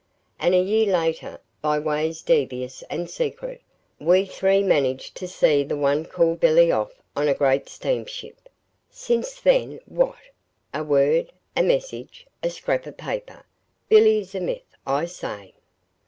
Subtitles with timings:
[0.39, 3.61] And a year later, by ways devious and secret,
[3.99, 8.49] we three managed to see the one called 'Billy' off on a great steamship.
[8.89, 10.17] Since then, what?
[10.73, 13.45] A word a message a scrap of paper.
[13.89, 15.53] Billy's a myth, I say!"